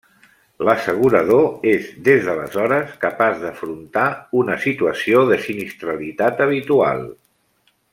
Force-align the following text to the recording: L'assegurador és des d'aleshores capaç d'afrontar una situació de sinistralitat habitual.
L'assegurador 0.67 1.67
és 1.73 1.91
des 2.07 2.23
d'aleshores 2.29 2.97
capaç 3.05 3.37
d'afrontar 3.45 4.09
una 4.43 4.59
situació 4.67 5.25
de 5.33 5.41
sinistralitat 5.49 6.47
habitual. 6.49 7.09